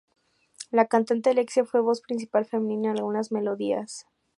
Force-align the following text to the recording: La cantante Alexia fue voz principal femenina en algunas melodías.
La 0.71 0.87
cantante 0.87 1.29
Alexia 1.29 1.63
fue 1.63 1.79
voz 1.79 2.01
principal 2.01 2.45
femenina 2.47 2.89
en 2.89 2.97
algunas 2.97 3.31
melodías. 3.31 4.07